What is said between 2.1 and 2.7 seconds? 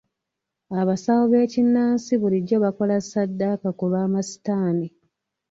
bulijjo